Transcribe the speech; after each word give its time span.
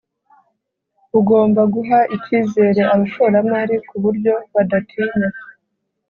bugomba 1.11 1.61
guha 1.73 1.99
icyizere 2.15 2.81
abashoramari 2.93 3.75
ku 3.87 3.95
buryo 4.03 4.33
badatinya 4.53 5.27